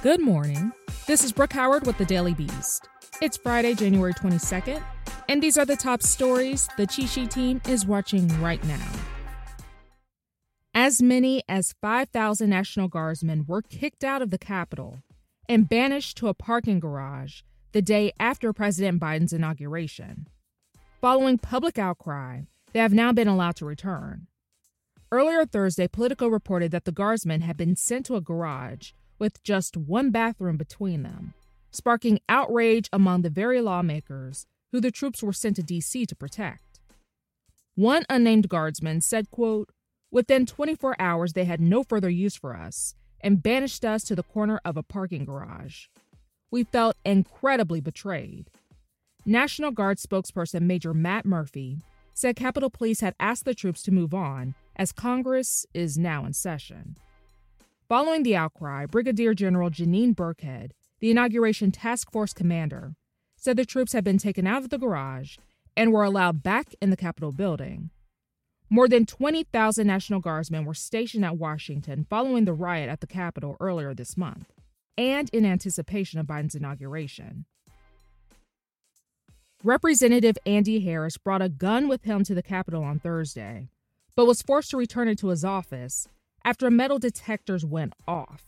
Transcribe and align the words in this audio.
Good 0.00 0.20
morning. 0.20 0.70
This 1.08 1.24
is 1.24 1.32
Brooke 1.32 1.54
Howard 1.54 1.84
with 1.84 1.98
the 1.98 2.04
Daily 2.04 2.32
Beast. 2.32 2.88
It's 3.20 3.36
Friday, 3.36 3.74
January 3.74 4.14
22nd, 4.14 4.80
and 5.28 5.42
these 5.42 5.58
are 5.58 5.64
the 5.64 5.74
top 5.74 6.04
stories 6.04 6.68
the 6.76 6.86
Cheat 6.86 7.08
Sheet 7.08 7.32
team 7.32 7.60
is 7.66 7.84
watching 7.84 8.28
right 8.40 8.62
now. 8.62 8.92
As 10.72 11.02
many 11.02 11.42
as 11.48 11.74
5,000 11.82 12.48
National 12.48 12.86
Guardsmen 12.86 13.44
were 13.48 13.60
kicked 13.60 14.04
out 14.04 14.22
of 14.22 14.30
the 14.30 14.38
Capitol 14.38 15.02
and 15.48 15.68
banished 15.68 16.16
to 16.18 16.28
a 16.28 16.34
parking 16.34 16.78
garage 16.78 17.40
the 17.72 17.82
day 17.82 18.12
after 18.20 18.52
President 18.52 19.00
Biden's 19.00 19.32
inauguration. 19.32 20.28
Following 21.00 21.38
public 21.38 21.76
outcry, 21.76 22.42
they 22.72 22.78
have 22.78 22.94
now 22.94 23.10
been 23.10 23.26
allowed 23.26 23.56
to 23.56 23.66
return. 23.66 24.28
Earlier 25.10 25.44
Thursday, 25.44 25.88
Politico 25.88 26.28
reported 26.28 26.70
that 26.70 26.84
the 26.84 26.92
Guardsmen 26.92 27.40
had 27.40 27.56
been 27.56 27.74
sent 27.74 28.06
to 28.06 28.14
a 28.14 28.20
garage 28.20 28.92
with 29.18 29.42
just 29.42 29.76
one 29.76 30.10
bathroom 30.10 30.56
between 30.56 31.02
them, 31.02 31.34
sparking 31.70 32.20
outrage 32.28 32.88
among 32.92 33.22
the 33.22 33.30
very 33.30 33.60
lawmakers 33.60 34.46
who 34.72 34.80
the 34.80 34.90
troops 34.90 35.22
were 35.22 35.32
sent 35.32 35.56
to 35.56 35.62
D.C. 35.62 36.06
to 36.06 36.16
protect. 36.16 36.80
One 37.74 38.04
unnamed 38.08 38.48
guardsman 38.48 39.00
said, 39.00 39.30
quote, 39.30 39.70
Within 40.10 40.46
24 40.46 40.96
hours, 40.98 41.34
they 41.34 41.44
had 41.44 41.60
no 41.60 41.82
further 41.82 42.08
use 42.08 42.34
for 42.34 42.56
us 42.56 42.94
and 43.20 43.42
banished 43.42 43.84
us 43.84 44.02
to 44.04 44.14
the 44.14 44.22
corner 44.22 44.60
of 44.64 44.76
a 44.76 44.82
parking 44.82 45.24
garage. 45.24 45.86
We 46.50 46.64
felt 46.64 46.96
incredibly 47.04 47.80
betrayed. 47.80 48.50
National 49.26 49.70
Guard 49.70 49.98
spokesperson 49.98 50.62
Major 50.62 50.94
Matt 50.94 51.26
Murphy 51.26 51.78
said 52.14 52.36
Capitol 52.36 52.70
Police 52.70 53.00
had 53.00 53.14
asked 53.20 53.44
the 53.44 53.54
troops 53.54 53.82
to 53.82 53.92
move 53.92 54.14
on 54.14 54.54
as 54.74 54.90
Congress 54.90 55.66
is 55.74 55.98
now 55.98 56.24
in 56.24 56.32
session. 56.32 56.96
Following 57.88 58.22
the 58.22 58.36
outcry, 58.36 58.84
Brigadier 58.84 59.32
General 59.32 59.70
Janeen 59.70 60.14
Birckhead, 60.14 60.72
the 61.00 61.10
inauguration 61.10 61.70
task 61.70 62.12
force 62.12 62.34
commander, 62.34 62.96
said 63.34 63.56
the 63.56 63.64
troops 63.64 63.94
had 63.94 64.04
been 64.04 64.18
taken 64.18 64.46
out 64.46 64.62
of 64.62 64.68
the 64.68 64.76
garage 64.76 65.38
and 65.74 65.90
were 65.90 66.04
allowed 66.04 66.42
back 66.42 66.74
in 66.82 66.90
the 66.90 66.98
Capitol 66.98 67.32
building. 67.32 67.88
More 68.68 68.88
than 68.88 69.06
20,000 69.06 69.86
National 69.86 70.20
Guardsmen 70.20 70.66
were 70.66 70.74
stationed 70.74 71.24
at 71.24 71.38
Washington 71.38 72.06
following 72.10 72.44
the 72.44 72.52
riot 72.52 72.90
at 72.90 73.00
the 73.00 73.06
Capitol 73.06 73.56
earlier 73.58 73.94
this 73.94 74.18
month 74.18 74.52
and 74.98 75.30
in 75.30 75.46
anticipation 75.46 76.20
of 76.20 76.26
Biden's 76.26 76.54
inauguration. 76.54 77.46
Representative 79.64 80.36
Andy 80.44 80.80
Harris 80.80 81.16
brought 81.16 81.40
a 81.40 81.48
gun 81.48 81.88
with 81.88 82.04
him 82.04 82.22
to 82.24 82.34
the 82.34 82.42
Capitol 82.42 82.84
on 82.84 82.98
Thursday, 82.98 83.70
but 84.14 84.26
was 84.26 84.42
forced 84.42 84.72
to 84.72 84.76
return 84.76 85.08
it 85.08 85.16
to 85.20 85.28
his 85.28 85.42
office 85.42 86.06
after 86.44 86.70
metal 86.70 86.98
detectors 86.98 87.64
went 87.64 87.94
off. 88.06 88.42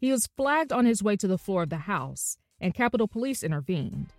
He 0.00 0.10
was 0.10 0.28
flagged 0.36 0.72
on 0.72 0.84
his 0.84 1.02
way 1.02 1.16
to 1.16 1.28
the 1.28 1.38
floor 1.38 1.62
of 1.62 1.70
the 1.70 1.78
House, 1.78 2.36
and 2.60 2.74
Capitol 2.74 3.06
Police 3.06 3.42
intervened. 3.42 4.12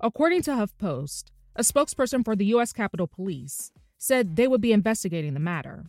According 0.00 0.42
to 0.42 0.52
HuffPost, 0.52 1.24
a 1.56 1.62
spokesperson 1.62 2.24
for 2.24 2.36
the 2.36 2.46
U.S. 2.46 2.72
Capitol 2.72 3.08
Police 3.08 3.72
said 3.98 4.36
they 4.36 4.46
would 4.46 4.60
be 4.60 4.72
investigating 4.72 5.34
the 5.34 5.40
matter. 5.40 5.86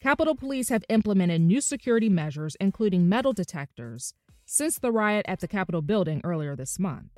Capitol 0.00 0.34
Police 0.34 0.70
have 0.70 0.84
implemented 0.88 1.40
new 1.40 1.60
security 1.60 2.08
measures, 2.08 2.56
including 2.60 3.08
metal 3.08 3.32
detectors, 3.32 4.14
since 4.44 4.78
the 4.78 4.90
riot 4.90 5.24
at 5.28 5.38
the 5.38 5.46
Capitol 5.46 5.82
building 5.82 6.20
earlier 6.24 6.56
this 6.56 6.80
month. 6.80 7.12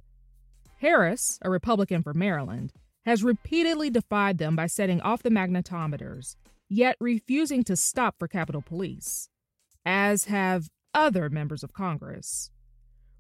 Harris, 0.80 1.38
a 1.40 1.48
Republican 1.48 2.02
from 2.02 2.18
Maryland, 2.18 2.74
has 3.06 3.24
repeatedly 3.24 3.88
defied 3.88 4.36
them 4.36 4.54
by 4.54 4.66
setting 4.66 5.00
off 5.00 5.22
the 5.22 5.30
magnetometers 5.30 6.36
yet 6.68 6.96
refusing 7.00 7.64
to 7.64 7.76
stop 7.76 8.16
for 8.18 8.28
Capitol 8.28 8.62
Police, 8.62 9.28
as 9.84 10.24
have 10.24 10.68
other 10.92 11.28
members 11.28 11.62
of 11.62 11.72
Congress. 11.72 12.50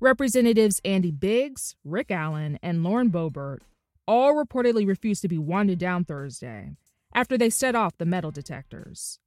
Representatives 0.00 0.80
Andy 0.84 1.10
Biggs, 1.10 1.76
Rick 1.84 2.10
Allen, 2.10 2.58
and 2.62 2.82
Lauren 2.82 3.10
Boebert 3.10 3.58
all 4.06 4.34
reportedly 4.34 4.86
refused 4.86 5.22
to 5.22 5.28
be 5.28 5.38
wanded 5.38 5.78
down 5.78 6.04
Thursday 6.04 6.72
after 7.14 7.38
they 7.38 7.50
set 7.50 7.74
off 7.74 7.96
the 7.96 8.04
metal 8.04 8.30
detectors. 8.30 9.18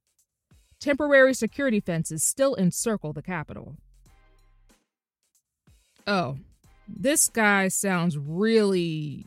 Temporary 0.80 1.34
security 1.34 1.80
fences 1.80 2.22
still 2.22 2.54
encircle 2.54 3.12
the 3.12 3.22
Capitol. 3.22 3.76
Oh, 6.06 6.38
this 6.86 7.28
guy 7.28 7.68
sounds 7.68 8.16
really 8.16 9.26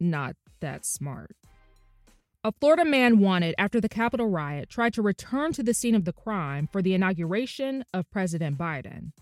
not 0.00 0.34
that 0.60 0.86
smart. 0.86 1.36
A 2.46 2.52
Florida 2.52 2.84
man 2.84 3.20
wanted 3.20 3.54
after 3.56 3.80
the 3.80 3.88
Capitol 3.88 4.28
riot 4.28 4.68
tried 4.68 4.92
to 4.94 5.02
return 5.02 5.54
to 5.54 5.62
the 5.62 5.72
scene 5.72 5.94
of 5.94 6.04
the 6.04 6.12
crime 6.12 6.68
for 6.70 6.82
the 6.82 6.92
inauguration 6.92 7.86
of 7.94 8.10
President 8.10 8.58
Biden. 8.58 9.12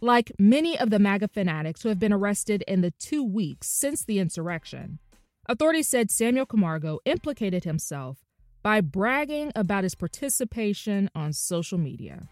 Like 0.00 0.32
many 0.38 0.78
of 0.78 0.88
the 0.88 0.98
MAGA 0.98 1.28
fanatics 1.28 1.82
who 1.82 1.90
have 1.90 1.98
been 1.98 2.14
arrested 2.14 2.64
in 2.66 2.80
the 2.80 2.92
two 2.92 3.22
weeks 3.22 3.68
since 3.68 4.02
the 4.02 4.18
insurrection, 4.18 5.00
authorities 5.46 5.86
said 5.86 6.10
Samuel 6.10 6.46
Camargo 6.46 6.98
implicated 7.04 7.64
himself 7.64 8.24
by 8.62 8.80
bragging 8.80 9.52
about 9.54 9.84
his 9.84 9.94
participation 9.94 11.10
on 11.14 11.34
social 11.34 11.76
media. 11.76 12.22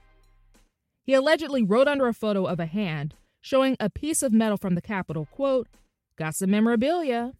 He 1.05 1.13
allegedly 1.13 1.63
wrote 1.63 1.87
under 1.87 2.09
a 2.09 2.15
photo 2.15 2.47
of 2.47 2.59
a 2.59 2.65
hand 2.65 3.13
showing 3.43 3.77
a 3.79 3.91
piece 3.91 4.23
of 4.23 4.33
metal 4.33 4.57
from 4.57 4.75
the 4.75 4.81
Capitol, 4.81 5.29
quote, 5.31 5.69
got 6.17 6.35
some 6.35 6.51
memorabilia, 6.51 7.35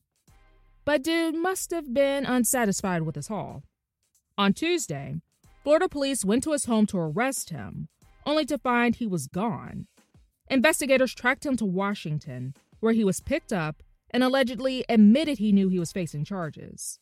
but 0.85 1.03
dude 1.03 1.35
must 1.35 1.71
have 1.71 1.93
been 1.93 2.25
unsatisfied 2.27 3.03
with 3.03 3.15
his 3.15 3.29
haul. 3.29 3.63
On 4.37 4.53
Tuesday, 4.53 5.17
Florida 5.63 5.89
police 5.89 6.25
went 6.25 6.43
to 6.45 6.53
his 6.53 6.67
home 6.67 6.87
to 6.87 6.99
arrest 6.99 7.51
him, 7.51 7.89
only 8.27 8.45
to 8.47 8.59
find 8.59 8.97
he 8.97 9.07
was 9.07 9.27
gone. 9.27 9.87
Investigators 10.51 11.15
tracked 11.15 11.47
him 11.47 11.57
to 11.57 11.65
Washington, 11.65 12.55
where 12.81 12.93
he 12.93 13.05
was 13.05 13.21
picked 13.21 13.53
up 13.53 13.83
and 14.11 14.23
allegedly 14.23 14.85
admitted 14.89 15.39
he 15.39 15.53
knew 15.53 15.69
he 15.69 15.79
was 15.79 15.93
facing 15.93 16.25
charges. 16.25 16.99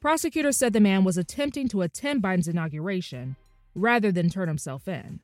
Prosecutors 0.00 0.56
said 0.56 0.72
the 0.72 0.80
man 0.80 1.04
was 1.04 1.16
attempting 1.16 1.68
to 1.68 1.82
attend 1.82 2.22
Biden's 2.22 2.48
inauguration 2.48 3.36
rather 3.74 4.12
than 4.12 4.28
turn 4.28 4.48
himself 4.48 4.86
in. 4.88 5.20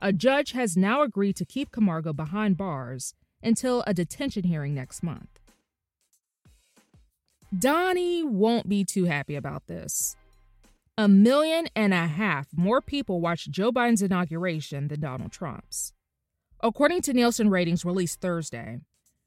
A 0.00 0.12
judge 0.12 0.52
has 0.52 0.76
now 0.76 1.02
agreed 1.02 1.36
to 1.36 1.44
keep 1.44 1.72
Camargo 1.72 2.12
behind 2.12 2.56
bars 2.56 3.14
until 3.42 3.82
a 3.86 3.94
detention 3.94 4.44
hearing 4.44 4.74
next 4.74 5.02
month. 5.02 5.35
Donnie 7.56 8.24
won't 8.24 8.68
be 8.68 8.84
too 8.84 9.04
happy 9.04 9.36
about 9.36 9.66
this. 9.66 10.16
A 10.98 11.08
million 11.08 11.68
and 11.76 11.92
a 11.94 12.06
half 12.06 12.48
more 12.56 12.80
people 12.80 13.20
watched 13.20 13.50
Joe 13.50 13.70
Biden's 13.70 14.02
inauguration 14.02 14.88
than 14.88 15.00
Donald 15.00 15.30
Trump's. 15.30 15.92
According 16.60 17.02
to 17.02 17.12
Nielsen 17.12 17.50
ratings 17.50 17.84
released 17.84 18.20
Thursday, 18.20 18.80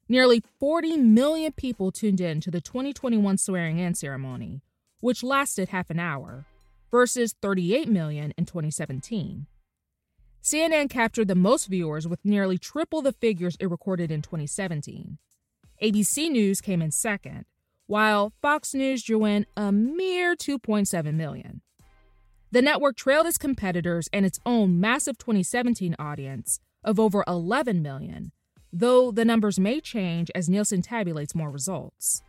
nearly 0.08 0.42
40 0.58 0.96
million 0.98 1.52
people 1.52 1.92
tuned 1.92 2.20
in 2.20 2.40
to 2.40 2.50
the 2.50 2.60
2021 2.60 3.38
swearing 3.38 3.78
in 3.78 3.94
ceremony, 3.94 4.60
which 5.00 5.22
lasted 5.22 5.68
half 5.68 5.88
an 5.90 6.00
hour, 6.00 6.44
versus 6.90 7.34
38 7.40 7.88
million 7.88 8.34
in 8.36 8.44
2017. 8.44 9.46
CNN 10.42 10.90
captured 10.90 11.28
the 11.28 11.34
most 11.34 11.66
viewers 11.66 12.08
with 12.08 12.24
nearly 12.24 12.58
triple 12.58 13.00
the 13.00 13.12
figures 13.12 13.56
it 13.60 13.70
recorded 13.70 14.10
in 14.10 14.22
2017. 14.22 15.18
ABC 15.82 16.30
News 16.30 16.60
came 16.60 16.82
in 16.82 16.90
second, 16.90 17.44
while 17.90 18.32
Fox 18.40 18.72
News 18.72 19.02
drew 19.02 19.24
in 19.24 19.46
a 19.56 19.72
mere 19.72 20.36
2.7 20.36 21.12
million. 21.14 21.60
The 22.52 22.62
network 22.62 22.94
trailed 22.96 23.26
its 23.26 23.36
competitors 23.36 24.08
and 24.12 24.24
its 24.24 24.38
own 24.46 24.78
massive 24.78 25.18
2017 25.18 25.96
audience 25.98 26.60
of 26.84 27.00
over 27.00 27.24
11 27.26 27.82
million, 27.82 28.30
though 28.72 29.10
the 29.10 29.24
numbers 29.24 29.58
may 29.58 29.80
change 29.80 30.30
as 30.36 30.48
Nielsen 30.48 30.82
tabulates 30.82 31.34
more 31.34 31.50
results. 31.50 32.22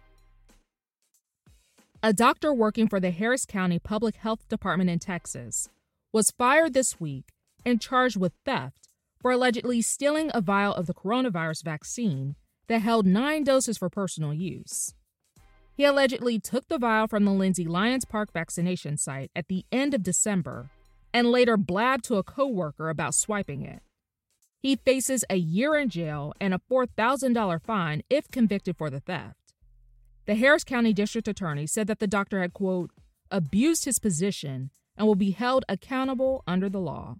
A 2.01 2.11
doctor 2.11 2.51
working 2.51 2.87
for 2.87 2.99
the 2.99 3.11
Harris 3.11 3.45
County 3.45 3.77
Public 3.77 4.15
Health 4.15 4.49
Department 4.49 4.89
in 4.89 4.97
Texas 4.97 5.69
was 6.11 6.31
fired 6.31 6.73
this 6.73 6.99
week 6.99 7.25
and 7.63 7.79
charged 7.79 8.17
with 8.17 8.33
theft 8.45 8.89
for 9.21 9.29
allegedly 9.29 9.83
stealing 9.83 10.31
a 10.33 10.41
vial 10.41 10.73
of 10.73 10.87
the 10.87 10.95
coronavirus 10.95 11.63
vaccine 11.63 12.33
that 12.65 12.81
held 12.81 13.05
nine 13.05 13.43
doses 13.43 13.77
for 13.77 13.91
personal 13.91 14.33
use. 14.33 14.95
He 15.81 15.85
allegedly 15.85 16.37
took 16.37 16.67
the 16.67 16.77
vial 16.77 17.07
from 17.07 17.25
the 17.25 17.31
Lindsay 17.31 17.65
Lyons 17.65 18.05
Park 18.05 18.31
vaccination 18.31 18.97
site 18.97 19.31
at 19.35 19.47
the 19.47 19.65
end 19.71 19.95
of 19.95 20.03
December 20.03 20.69
and 21.11 21.31
later 21.31 21.57
blabbed 21.57 22.03
to 22.03 22.17
a 22.17 22.23
coworker 22.23 22.91
about 22.91 23.15
swiping 23.15 23.63
it. 23.63 23.81
He 24.59 24.75
faces 24.75 25.25
a 25.27 25.37
year 25.37 25.75
in 25.75 25.89
jail 25.89 26.33
and 26.39 26.53
a 26.53 26.61
$4,000 26.69 27.63
fine 27.63 28.03
if 28.11 28.29
convicted 28.29 28.77
for 28.77 28.91
the 28.91 28.99
theft. 28.99 29.55
The 30.27 30.35
Harris 30.35 30.63
County 30.63 30.93
District 30.93 31.27
Attorney 31.27 31.65
said 31.65 31.87
that 31.87 31.97
the 31.97 32.05
doctor 32.05 32.41
had, 32.41 32.53
quote, 32.53 32.91
abused 33.31 33.85
his 33.85 33.97
position 33.97 34.69
and 34.95 35.07
will 35.07 35.15
be 35.15 35.31
held 35.31 35.65
accountable 35.67 36.43
under 36.45 36.69
the 36.69 36.77
law. 36.77 37.15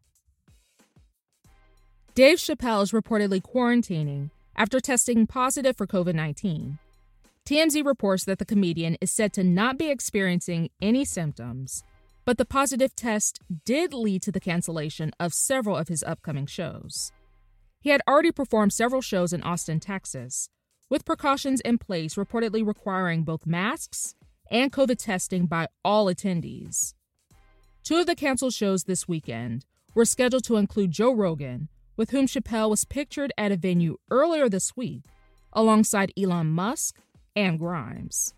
Dave 2.13 2.37
Chappelle 2.37 2.83
is 2.83 2.91
reportedly 2.91 3.41
quarantining 3.41 4.29
after 4.55 4.79
testing 4.79 5.25
positive 5.25 5.75
for 5.75 5.87
COVID 5.87 6.13
19. 6.13 6.77
TMZ 7.47 7.83
reports 7.85 8.23
that 8.25 8.39
the 8.39 8.45
comedian 8.45 8.97
is 9.01 9.11
said 9.11 9.33
to 9.33 9.43
not 9.43 9.77
be 9.77 9.89
experiencing 9.89 10.69
any 10.81 11.03
symptoms, 11.03 11.83
but 12.23 12.37
the 12.37 12.45
positive 12.45 12.95
test 12.95 13.39
did 13.65 13.93
lead 13.93 14.21
to 14.21 14.31
the 14.31 14.39
cancellation 14.39 15.11
of 15.19 15.33
several 15.33 15.75
of 15.75 15.87
his 15.87 16.03
upcoming 16.03 16.45
shows. 16.45 17.11
He 17.81 17.89
had 17.89 18.01
already 18.07 18.31
performed 18.31 18.73
several 18.73 19.01
shows 19.01 19.33
in 19.33 19.41
Austin, 19.41 19.79
Texas, 19.79 20.49
with 20.89 21.03
precautions 21.03 21.61
in 21.61 21.79
place 21.79 22.13
reportedly 22.13 22.65
requiring 22.65 23.23
both 23.23 23.47
masks 23.47 24.13
and 24.51 24.71
COVID 24.71 24.97
testing 24.97 25.47
by 25.47 25.67
all 25.83 26.05
attendees. 26.05 26.93
Two 27.83 27.97
of 27.97 28.05
the 28.05 28.15
canceled 28.15 28.53
shows 28.53 28.83
this 28.83 29.07
weekend 29.07 29.65
were 29.95 30.05
scheduled 30.05 30.43
to 30.43 30.57
include 30.57 30.91
Joe 30.91 31.13
Rogan, 31.13 31.69
with 31.97 32.11
whom 32.11 32.27
Chappelle 32.27 32.69
was 32.69 32.85
pictured 32.85 33.33
at 33.37 33.51
a 33.51 33.57
venue 33.57 33.97
earlier 34.11 34.47
this 34.47 34.77
week, 34.77 35.05
alongside 35.53 36.13
Elon 36.15 36.51
Musk 36.51 36.99
and 37.35 37.59
Grimes. 37.59 38.33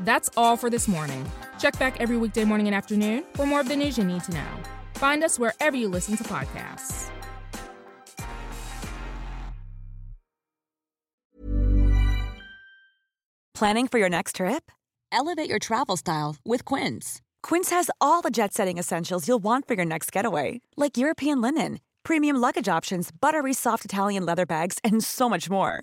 That's 0.00 0.28
all 0.36 0.56
for 0.56 0.70
this 0.70 0.88
morning. 0.88 1.24
Check 1.58 1.78
back 1.78 2.00
every 2.00 2.16
weekday 2.16 2.44
morning 2.44 2.66
and 2.66 2.74
afternoon 2.74 3.24
for 3.34 3.46
more 3.46 3.60
of 3.60 3.68
the 3.68 3.76
news 3.76 3.96
you 3.96 4.04
need 4.04 4.22
to 4.24 4.34
know. 4.34 4.50
Find 4.94 5.24
us 5.24 5.38
wherever 5.38 5.76
you 5.76 5.88
listen 5.88 6.16
to 6.16 6.24
podcasts. 6.24 7.10
Planning 13.54 13.88
for 13.88 13.98
your 13.98 14.10
next 14.10 14.36
trip? 14.36 14.70
Elevate 15.10 15.48
your 15.48 15.58
travel 15.58 15.96
style 15.96 16.36
with 16.44 16.66
Quince. 16.66 17.22
Quince 17.42 17.70
has 17.70 17.90
all 18.02 18.20
the 18.20 18.30
jet 18.30 18.52
setting 18.52 18.76
essentials 18.76 19.26
you'll 19.26 19.42
want 19.42 19.66
for 19.66 19.72
your 19.72 19.86
next 19.86 20.12
getaway, 20.12 20.60
like 20.76 20.98
European 20.98 21.40
linen, 21.40 21.80
premium 22.02 22.36
luggage 22.36 22.68
options, 22.68 23.10
buttery 23.10 23.54
soft 23.54 23.86
Italian 23.86 24.26
leather 24.26 24.44
bags, 24.44 24.78
and 24.84 25.02
so 25.02 25.26
much 25.26 25.48
more. 25.48 25.82